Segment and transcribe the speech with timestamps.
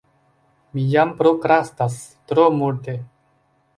[0.77, 1.99] Mi jam prokrastas
[2.33, 2.97] tro multe